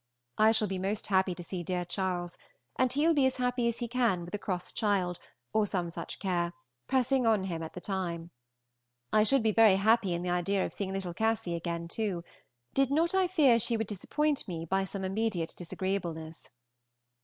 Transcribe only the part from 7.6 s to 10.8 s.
at the time. I should be very happy in the idea of